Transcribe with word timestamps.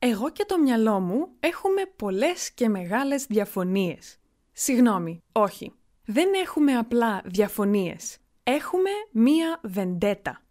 Εγώ 0.00 0.30
και 0.30 0.44
το 0.44 0.58
μυαλό 0.58 1.00
μου 1.00 1.28
έχουμε 1.40 1.82
πολλές 1.96 2.52
και 2.52 2.68
μεγάλες 2.68 3.26
διαφωνίες. 3.26 4.18
Συγγνώμη, 4.52 5.22
όχι. 5.32 5.72
Δεν 6.04 6.28
έχουμε 6.34 6.76
απλά 6.76 7.22
διαφωνίες. 7.24 8.18
Έχουμε 8.42 8.90
μία 9.10 9.60
βεντέτα. 9.62 10.42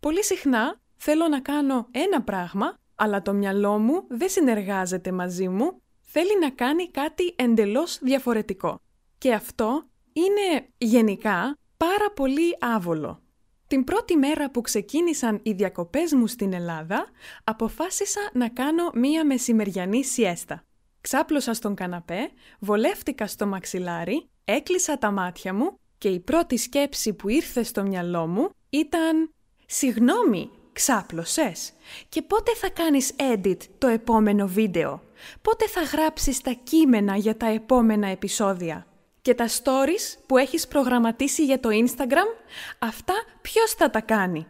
Πολύ 0.00 0.24
συχνά 0.24 0.80
θέλω 0.96 1.28
να 1.28 1.40
κάνω 1.40 1.88
ένα 1.90 2.22
πράγμα, 2.22 2.78
αλλά 2.94 3.22
το 3.22 3.32
μυαλό 3.32 3.78
μου 3.78 4.04
δεν 4.08 4.28
συνεργάζεται 4.28 5.12
μαζί 5.12 5.48
μου, 5.48 5.82
θέλει 6.00 6.38
να 6.40 6.50
κάνει 6.50 6.90
κάτι 6.90 7.34
εντελώς 7.36 7.98
διαφορετικό. 8.02 8.80
Και 9.18 9.32
αυτό 9.32 9.84
είναι 10.12 10.68
γενικά 10.78 11.56
πάρα 11.76 12.10
πολύ 12.14 12.56
άβολο. 12.60 13.22
Την 13.66 13.84
πρώτη 13.84 14.16
μέρα 14.16 14.50
που 14.50 14.60
ξεκίνησαν 14.60 15.40
οι 15.42 15.52
διακοπές 15.52 16.12
μου 16.12 16.26
στην 16.26 16.52
Ελλάδα, 16.52 17.06
αποφάσισα 17.44 18.20
να 18.32 18.48
κάνω 18.48 18.90
μία 18.94 19.26
μεσημεριανή 19.26 20.04
σιέστα. 20.04 20.64
Ξάπλωσα 21.00 21.54
στον 21.54 21.74
καναπέ, 21.74 22.30
βολεύτηκα 22.58 23.26
στο 23.26 23.46
μαξιλάρι, 23.46 24.28
έκλεισα 24.44 24.98
τα 24.98 25.10
μάτια 25.10 25.54
μου 25.54 25.78
και 25.98 26.08
η 26.08 26.20
πρώτη 26.20 26.56
σκέψη 26.56 27.12
που 27.12 27.28
ήρθε 27.28 27.62
στο 27.62 27.82
μυαλό 27.82 28.26
μου 28.26 28.50
ήταν 28.70 29.30
«Συγγνώμη, 29.66 30.50
ξάπλωσες 30.72 31.72
και 32.08 32.22
πότε 32.22 32.54
θα 32.54 32.70
κάνεις 32.70 33.12
edit 33.32 33.58
το 33.78 33.86
επόμενο 33.86 34.46
βίντεο, 34.46 35.02
πότε 35.42 35.68
θα 35.68 35.82
γράψεις 35.82 36.40
τα 36.40 36.52
κείμενα 36.52 37.16
για 37.16 37.36
τα 37.36 37.46
επόμενα 37.46 38.06
επεισόδια» 38.08 38.86
και 39.24 39.34
τα 39.34 39.48
stories 39.48 40.18
που 40.26 40.36
έχεις 40.36 40.68
προγραμματίσει 40.68 41.44
για 41.44 41.60
το 41.60 41.68
Instagram, 41.72 42.44
αυτά 42.78 43.14
ποιος 43.42 43.70
θα 43.70 43.90
τα 43.90 44.00
κάνει; 44.00 44.46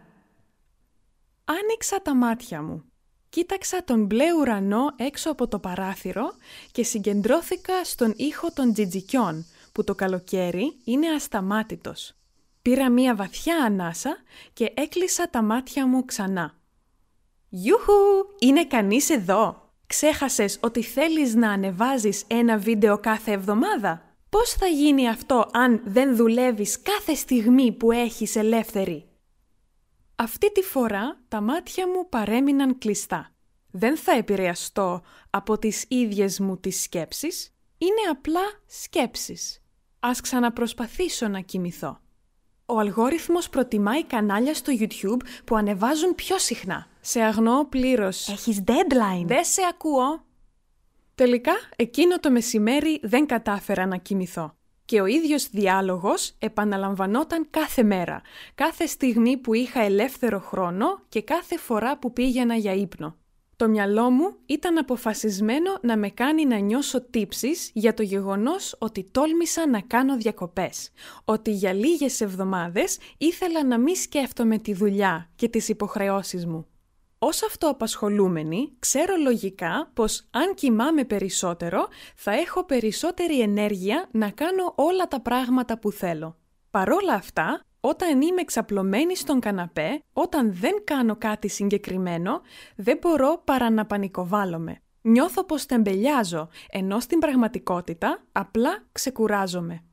Άνοιξα 1.44 2.02
τα 2.02 2.14
μάτια 2.14 2.62
μου. 2.62 2.84
Κοίταξα 3.28 3.84
τον 3.84 4.04
μπλε 4.04 4.32
ουρανό 4.32 4.84
έξω 4.96 5.30
από 5.30 5.48
το 5.48 5.58
παράθυρο 5.58 6.32
και 6.72 6.84
συγκεντρώθηκα 6.84 7.84
στον 7.84 8.14
ήχο 8.16 8.52
των 8.52 8.72
τζιτζικιών, 8.72 9.46
που 9.72 9.84
το 9.84 9.94
καλοκαίρι 9.94 10.76
είναι 10.84 11.08
ασταμάτητος. 11.08 12.14
Πήρα 12.62 12.90
μία 12.90 13.14
βαθιά 13.14 13.56
ανάσα 13.56 14.16
και 14.52 14.72
έκλεισα 14.76 15.30
τα 15.30 15.42
μάτια 15.42 15.86
μου 15.86 16.04
ξανά. 16.04 16.54
«Γιούχου! 17.48 17.92
Είναι 18.38 18.66
κανείς 18.66 19.10
εδώ! 19.10 19.72
Ξέχασες 19.86 20.58
ότι 20.62 20.82
θέλεις 20.82 21.34
να 21.34 21.50
ανεβάζεις 21.50 22.24
ένα 22.26 22.58
βίντεο 22.58 22.98
κάθε 22.98 23.32
εβδομάδα!» 23.32 24.13
Πώς 24.34 24.50
θα 24.50 24.66
γίνει 24.66 25.08
αυτό 25.08 25.48
αν 25.52 25.80
δεν 25.84 26.16
δουλεύεις 26.16 26.82
κάθε 26.82 27.14
στιγμή 27.14 27.72
που 27.72 27.92
έχεις 27.92 28.36
ελεύθερη; 28.36 29.08
Αυτή 30.16 30.52
τη 30.52 30.62
φορά 30.62 31.20
τα 31.28 31.40
μάτια 31.40 31.88
μου 31.88 32.08
παρέμειναν 32.08 32.78
κλειστά. 32.78 33.30
Δεν 33.70 33.96
θα 33.96 34.12
επηρεαστώ 34.12 35.02
από 35.30 35.58
τις 35.58 35.84
ίδιες 35.88 36.40
μου 36.40 36.56
τις 36.56 36.82
σκέψεις. 36.82 37.54
Είναι 37.78 38.10
απλά 38.10 38.40
σκέψεις. 38.66 39.62
Ας 40.00 40.20
ξαναπροσπαθήσω 40.20 41.28
να 41.28 41.40
κοιμηθώ. 41.40 42.00
Ο 42.66 42.78
αλγόριθμος 42.78 43.48
προτιμάει 43.48 44.04
κανάλια 44.04 44.54
στο 44.54 44.72
YouTube 44.78 45.26
που 45.44 45.56
ανεβάζουν 45.56 46.14
πιο 46.14 46.38
συχνά. 46.38 46.86
Σε 47.00 47.20
αγνώ 47.20 47.66
πλήρως. 47.68 48.28
Έχεις 48.28 48.62
deadline. 48.66 49.26
Δεν 49.26 49.44
σε 49.44 49.60
ακούω. 49.70 50.24
Τελικά, 51.14 51.52
εκείνο 51.76 52.18
το 52.18 52.30
μεσημέρι 52.30 53.00
δεν 53.02 53.26
κατάφερα 53.26 53.86
να 53.86 53.96
κοιμηθώ. 53.96 54.56
Και 54.84 55.00
ο 55.00 55.06
ίδιος 55.06 55.48
διάλογος 55.50 56.34
επαναλαμβανόταν 56.38 57.46
κάθε 57.50 57.82
μέρα, 57.82 58.22
κάθε 58.54 58.86
στιγμή 58.86 59.36
που 59.36 59.54
είχα 59.54 59.80
ελεύθερο 59.80 60.40
χρόνο 60.40 60.86
και 61.08 61.22
κάθε 61.22 61.58
φορά 61.58 61.98
που 61.98 62.12
πήγαινα 62.12 62.54
για 62.54 62.72
ύπνο. 62.72 63.16
Το 63.56 63.68
μυαλό 63.68 64.10
μου 64.10 64.36
ήταν 64.46 64.78
αποφασισμένο 64.78 65.78
να 65.82 65.96
με 65.96 66.08
κάνει 66.08 66.46
να 66.46 66.58
νιώσω 66.58 67.02
τύψεις 67.02 67.70
για 67.74 67.94
το 67.94 68.02
γεγονός 68.02 68.76
ότι 68.78 69.08
τόλμησα 69.10 69.68
να 69.68 69.80
κάνω 69.80 70.16
διακοπές, 70.16 70.90
ότι 71.24 71.50
για 71.50 71.72
λίγες 71.72 72.20
εβδομάδες 72.20 72.98
ήθελα 73.18 73.64
να 73.64 73.78
μη 73.78 73.96
σκέφτομαι 73.96 74.58
τη 74.58 74.74
δουλειά 74.74 75.30
και 75.36 75.48
τις 75.48 75.68
υποχρεώσεις 75.68 76.46
μου. 76.46 76.66
Ως 77.18 77.42
αυτοαπασχολούμενη, 77.42 78.76
ξέρω 78.78 79.16
λογικά 79.16 79.90
πως 79.94 80.26
αν 80.30 80.54
κοιμάμαι 80.54 81.04
περισσότερο, 81.04 81.88
θα 82.16 82.32
έχω 82.32 82.64
περισσότερη 82.64 83.40
ενέργεια 83.40 84.08
να 84.10 84.30
κάνω 84.30 84.72
όλα 84.76 85.08
τα 85.08 85.20
πράγματα 85.20 85.78
που 85.78 85.90
θέλω. 85.90 86.36
Παρόλα 86.70 87.12
αυτά, 87.12 87.60
όταν 87.80 88.20
είμαι 88.20 88.44
ξαπλωμένη 88.44 89.16
στον 89.16 89.40
καναπέ, 89.40 90.02
όταν 90.12 90.54
δεν 90.54 90.72
κάνω 90.84 91.16
κάτι 91.16 91.48
συγκεκριμένο, 91.48 92.40
δεν 92.76 92.98
μπορώ 93.00 93.42
παρά 93.44 93.70
να 93.70 93.86
πανικοβάλλομαι. 93.86 94.78
Νιώθω 95.00 95.44
πως 95.44 95.66
τεμπελιάζω, 95.66 96.48
ενώ 96.70 97.00
στην 97.00 97.18
πραγματικότητα 97.18 98.24
απλά 98.32 98.84
ξεκουράζομαι. 98.92 99.84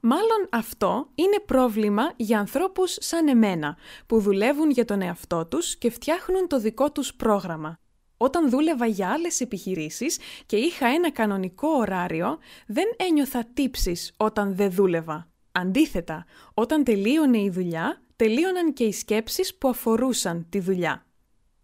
Μάλλον 0.00 0.48
αυτό 0.50 1.08
είναι 1.14 1.40
πρόβλημα 1.46 2.12
για 2.16 2.38
ανθρώπους 2.38 2.96
σαν 3.00 3.28
εμένα, 3.28 3.76
που 4.06 4.20
δουλεύουν 4.20 4.70
για 4.70 4.84
τον 4.84 5.02
εαυτό 5.02 5.46
τους 5.46 5.76
και 5.76 5.90
φτιάχνουν 5.90 6.46
το 6.46 6.58
δικό 6.58 6.92
τους 6.92 7.14
πρόγραμμα. 7.14 7.78
Όταν 8.16 8.50
δούλευα 8.50 8.86
για 8.86 9.08
άλλες 9.08 9.40
επιχειρήσεις 9.40 10.18
και 10.46 10.56
είχα 10.56 10.86
ένα 10.86 11.10
κανονικό 11.10 11.68
ωράριο, 11.68 12.38
δεν 12.66 12.84
ένιωθα 12.96 13.44
τύψεις 13.54 14.12
όταν 14.16 14.54
δεν 14.54 14.70
δούλευα. 14.70 15.28
Αντίθετα, 15.52 16.24
όταν 16.54 16.84
τελείωνε 16.84 17.38
η 17.38 17.50
δουλειά, 17.50 18.02
τελείωναν 18.16 18.72
και 18.72 18.84
οι 18.84 18.92
σκέψεις 18.92 19.54
που 19.54 19.68
αφορούσαν 19.68 20.46
τη 20.48 20.60
δουλειά. 20.60 21.06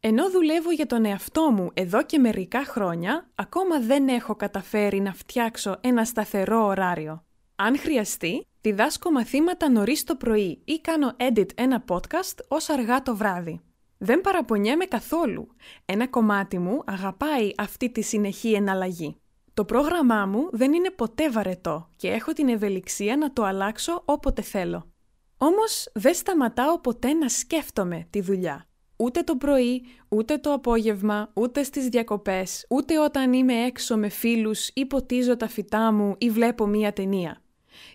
Ενώ 0.00 0.31
δουλεύω 0.31 0.70
για 0.70 0.87
τον 0.87 1.04
εαυτό 1.04 1.50
μου 1.50 1.70
εδώ 1.75 2.03
και 2.03 2.19
μερικά 2.19 2.64
χρόνια, 2.64 3.31
ακόμα 3.34 3.81
δεν 3.81 4.09
έχω 4.09 4.34
καταφέρει 4.34 5.00
να 5.00 5.12
φτιάξω 5.12 5.78
ένα 5.81 6.04
σταθερό 6.04 6.64
ωράριο. 6.66 7.25
Αν 7.65 7.78
χρειαστεί, 7.78 8.47
διδάσκω 8.61 9.11
μαθήματα 9.11 9.71
νωρίς 9.71 10.05
το 10.05 10.17
πρωί 10.17 10.62
ή 10.65 10.81
κάνω 10.81 11.17
edit 11.17 11.47
ένα 11.55 11.84
podcast 11.89 12.39
ως 12.49 12.69
αργά 12.69 13.03
το 13.03 13.17
βράδυ. 13.17 13.61
Δεν 13.99 14.21
παραπονιέμαι 14.21 14.84
καθόλου. 14.84 15.49
Ένα 15.84 16.09
κομμάτι 16.09 16.59
μου 16.59 16.83
αγαπάει 16.87 17.50
αυτή 17.56 17.91
τη 17.91 18.03
συνεχή 18.03 18.53
εναλλαγή. 18.53 19.17
Το 19.55 19.65
πρόγραμμά 19.65 20.27
μου 20.27 20.49
δεν 20.53 20.73
είναι 20.73 20.91
ποτέ 20.91 21.31
βαρετό 21.31 21.89
και 21.97 22.09
έχω 22.09 22.33
την 22.33 22.49
ευελιξία 22.49 23.17
να 23.17 23.33
το 23.33 23.45
αλλάξω 23.45 24.03
όποτε 24.05 24.43
θέλω. 24.43 24.93
Όμως 25.37 25.89
δεν 25.94 26.15
σταματάω 26.15 26.81
ποτέ 26.81 27.12
να 27.12 27.29
σκέφτομαι 27.29 28.06
τη 28.11 28.21
δουλειά. 28.21 28.67
Ούτε 28.97 29.23
το 29.23 29.37
πρωί, 29.37 29.83
ούτε 30.09 30.39
το 30.39 30.53
απόγευμα, 30.53 31.31
ούτε 31.34 31.62
στις 31.62 31.89
διακοπές, 31.89 32.67
ούτε 32.69 32.99
όταν 32.99 33.33
είμαι 33.33 33.55
έξω 33.55 33.97
με 33.97 34.09
φίλους 34.09 34.69
ή 34.75 34.87
ποτίζω 34.87 35.37
τα 35.37 35.49
φυτά 35.49 35.93
μου 35.93 36.15
ή 36.19 36.31
βλέπω 36.31 36.67
μία 36.67 36.93
ταινία. 36.93 37.41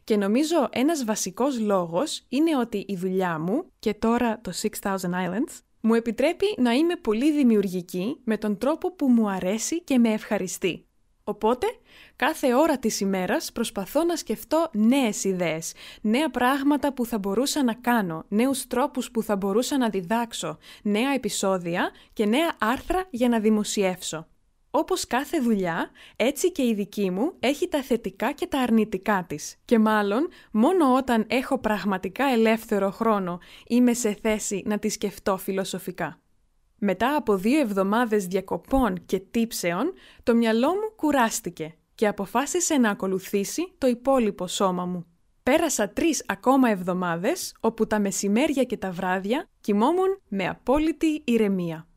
Και 0.03 0.17
νομίζω 0.17 0.67
ένας 0.71 1.03
βασικός 1.03 1.59
λόγος 1.59 2.21
είναι 2.29 2.57
ότι 2.57 2.85
η 2.87 2.95
δουλειά 2.95 3.39
μου, 3.39 3.71
και 3.79 3.93
τώρα 3.93 4.41
το 4.41 4.51
6000 4.81 4.95
Islands, 4.95 5.61
μου 5.81 5.93
επιτρέπει 5.93 6.45
να 6.57 6.71
είμαι 6.71 6.95
πολύ 6.95 7.31
δημιουργική 7.31 8.17
με 8.23 8.37
τον 8.37 8.57
τρόπο 8.57 8.91
που 8.91 9.07
μου 9.07 9.29
αρέσει 9.29 9.81
και 9.83 9.97
με 9.97 10.09
ευχαριστεί. 10.09 10.87
Οπότε, 11.23 11.67
κάθε 12.15 12.55
ώρα 12.55 12.77
της 12.77 12.99
ημέρας 12.99 13.51
προσπαθώ 13.51 14.03
να 14.03 14.15
σκεφτώ 14.15 14.69
νέες 14.73 15.23
ιδέες, 15.23 15.73
νέα 16.01 16.29
πράγματα 16.29 16.93
που 16.93 17.05
θα 17.05 17.17
μπορούσα 17.17 17.63
να 17.63 17.73
κάνω, 17.73 18.23
νέους 18.27 18.67
τρόπους 18.67 19.11
που 19.11 19.23
θα 19.23 19.35
μπορούσα 19.35 19.77
να 19.77 19.89
διδάξω, 19.89 20.57
νέα 20.83 21.13
επεισόδια 21.13 21.91
και 22.13 22.25
νέα 22.25 22.55
άρθρα 22.59 23.05
για 23.09 23.29
να 23.29 23.39
δημοσιεύσω. 23.39 24.27
Όπως 24.79 25.07
κάθε 25.07 25.39
δουλειά, 25.39 25.89
έτσι 26.15 26.51
και 26.51 26.63
η 26.63 26.73
δική 26.73 27.11
μου 27.11 27.33
έχει 27.39 27.67
τα 27.67 27.81
θετικά 27.81 28.31
και 28.31 28.47
τα 28.47 28.59
αρνητικά 28.59 29.25
της. 29.27 29.55
Και 29.65 29.79
μάλλον, 29.79 30.27
μόνο 30.51 30.93
όταν 30.95 31.25
έχω 31.27 31.57
πραγματικά 31.57 32.25
ελεύθερο 32.25 32.91
χρόνο 32.91 33.39
είμαι 33.67 33.93
σε 33.93 34.17
θέση 34.21 34.63
να 34.65 34.79
τη 34.79 34.89
σκεφτώ 34.89 35.37
φιλοσοφικά. 35.37 36.19
Μετά 36.77 37.15
από 37.15 37.35
δύο 37.35 37.59
εβδομάδες 37.59 38.25
διακοπών 38.27 39.05
και 39.05 39.19
τύψεων, 39.19 39.93
το 40.23 40.35
μυαλό 40.35 40.67
μου 40.67 40.95
κουράστηκε 40.95 41.75
και 41.95 42.07
αποφάσισε 42.07 42.77
να 42.77 42.89
ακολουθήσει 42.89 43.73
το 43.77 43.87
υπόλοιπο 43.87 44.47
σώμα 44.47 44.85
μου. 44.85 45.05
Πέρασα 45.43 45.89
τρεις 45.89 46.23
ακόμα 46.27 46.69
εβδομάδες, 46.69 47.55
όπου 47.59 47.87
τα 47.87 47.99
μεσημέρια 47.99 48.63
και 48.63 48.77
τα 48.77 48.91
βράδια 48.91 49.49
κοιμόμουν 49.61 50.21
με 50.27 50.47
απόλυτη 50.47 51.21
ηρεμία. 51.23 51.87